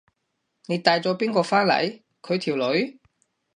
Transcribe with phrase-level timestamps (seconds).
[0.65, 2.01] 你帶咗邊個返嚟？
[2.23, 2.99] 佢條女？